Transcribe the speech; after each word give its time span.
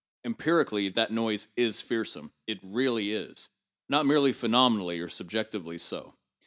Em 0.23 0.33
pirically, 0.33 0.89
that 0.91 1.11
noise 1.11 1.47
is 1.55 1.79
fearsome; 1.79 2.33
it 2.47 2.57
really 2.63 3.11
is, 3.13 3.49
not 3.87 4.07
merely 4.07 4.33
phenom 4.33 4.79
enally 4.79 4.99
or 4.99 5.07
subjectively 5.07 5.77
so. 5.77 6.15